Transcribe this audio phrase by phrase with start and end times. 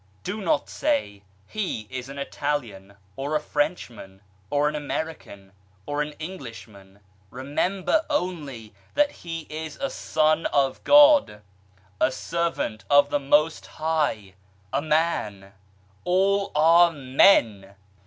[0.23, 5.51] Do not say, he is an Italian, or a Frenchman, or an American,
[5.85, 11.43] or an Englishman, remember only that he is a son of God,
[11.99, 14.33] a servant of the Most High,
[14.73, 15.53] a man I
[16.03, 17.75] all are men